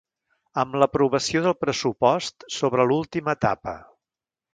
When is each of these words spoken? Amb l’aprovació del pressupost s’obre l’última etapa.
Amb 0.61 0.77
l’aprovació 0.83 1.43
del 1.43 1.53
pressupost 1.65 2.47
s’obre 2.57 2.87
l’última 2.93 3.37
etapa. 3.39 3.75